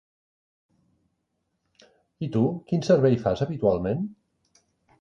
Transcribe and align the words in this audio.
I 2.29 2.31
tu, 2.37 2.43
quin 2.71 2.87
servei 2.89 3.21
fas 3.27 3.45
habitualment? 3.47 4.05